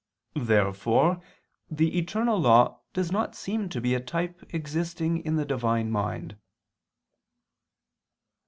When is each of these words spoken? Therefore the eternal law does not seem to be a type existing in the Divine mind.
Therefore 0.33 1.21
the 1.69 1.95
eternal 1.99 2.39
law 2.39 2.79
does 2.91 3.11
not 3.11 3.35
seem 3.35 3.69
to 3.69 3.79
be 3.79 3.93
a 3.93 3.99
type 3.99 4.43
existing 4.51 5.19
in 5.23 5.35
the 5.35 5.45
Divine 5.45 5.91
mind. 5.91 6.37